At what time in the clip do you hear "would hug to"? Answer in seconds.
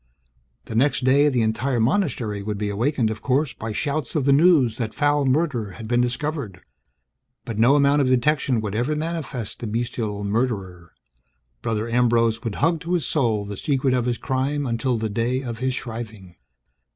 12.43-12.93